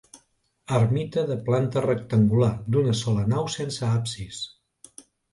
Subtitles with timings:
[0.77, 4.41] Ermita de planta rectangular d'una sola nau sense absis.